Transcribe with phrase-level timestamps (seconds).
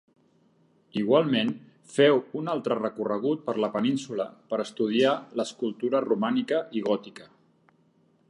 [0.99, 1.51] Igualment
[1.97, 7.29] feu un altre recorregut per la Península per estudiar l'escultura romànica i gòtica.